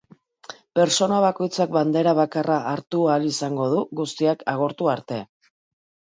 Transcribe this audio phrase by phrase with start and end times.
[0.77, 5.23] Pertsona bakoitzak bandera bakarra hartu ahal izango du, guztiak agortu arte.